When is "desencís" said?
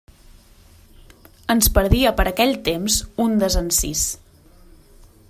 3.45-4.07